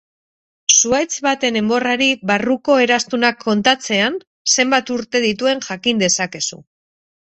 Zuhaitz 0.75 1.17
baten 1.25 1.59
enborrari 1.61 2.07
barruko 2.31 2.77
eraztunak 2.85 3.39
kontatzean, 3.45 4.17
zenbat 4.57 4.93
urte 4.97 5.23
dituen 5.27 5.63
jakin 5.69 6.03
dezakezu. 6.07 6.61